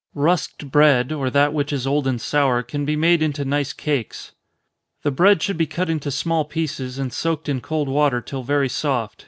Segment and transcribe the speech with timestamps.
[0.15, 4.31] _Rusked bread, or that which is old and sour, can be made into nice cakes.
[5.03, 8.67] The bread should be cut into small pieces, and soaked in cold water till very
[8.67, 9.19] soft.